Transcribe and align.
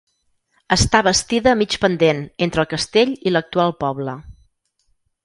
Està 0.75 1.01
bastida 1.07 1.51
a 1.51 1.59
mig 1.59 1.75
pendent 1.83 2.23
entre 2.47 2.65
el 2.65 2.71
castell 2.71 3.13
i 3.31 3.35
l'actual 3.35 3.75
poble. 3.85 4.17